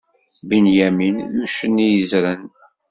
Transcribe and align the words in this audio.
Binyamin, 0.47 1.15
d 1.33 1.35
uccen 1.43 1.75
i 1.85 1.87
yezzren. 1.93 2.43